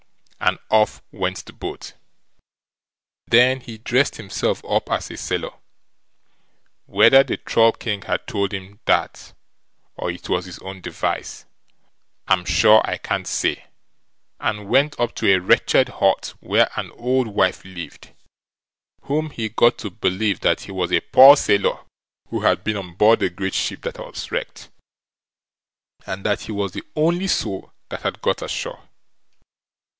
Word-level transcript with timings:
And 0.39 0.57
off 0.71 1.03
went 1.11 1.45
the 1.45 1.53
boat. 1.53 1.93
Then 3.27 3.59
he 3.59 3.77
dressed 3.77 4.15
himself 4.15 4.65
up 4.67 4.89
as 4.89 5.11
a 5.11 5.17
sailor—whether 5.17 7.23
the 7.23 7.37
Troll 7.37 7.73
king 7.73 8.01
had 8.01 8.25
told 8.25 8.51
him 8.51 8.79
that, 8.85 9.33
or 9.95 10.09
it 10.09 10.27
was 10.27 10.45
his 10.45 10.57
own 10.59 10.81
device, 10.81 11.45
I'm 12.27 12.45
sure 12.45 12.81
I 12.83 12.97
can't 12.97 13.27
say—and 13.27 14.67
went 14.67 14.99
up 14.99 15.13
to 15.17 15.31
a 15.31 15.37
wretched 15.39 15.89
hut 15.89 16.33
where 16.39 16.71
an 16.75 16.89
old 16.95 17.27
wife 17.27 17.63
lived, 17.63 18.09
whom 19.03 19.29
he 19.29 19.49
got 19.49 19.77
to 19.77 19.91
believe 19.91 20.39
that 20.39 20.61
he 20.61 20.71
was 20.71 20.91
a 20.91 21.01
poor 21.01 21.37
sailor 21.37 21.77
who 22.29 22.39
had 22.41 22.63
been 22.63 22.75
on 22.77 22.95
board 22.95 23.21
a 23.21 23.29
great 23.29 23.53
ship 23.53 23.83
that 23.83 23.99
was 23.99 24.31
wrecked, 24.31 24.69
and 26.07 26.25
that 26.25 26.41
he 26.41 26.51
was 26.51 26.71
the 26.71 26.83
only 26.95 27.27
soul 27.27 27.71
that 27.89 28.01
had 28.01 28.23
got 28.23 28.41
ashore. 28.41 28.89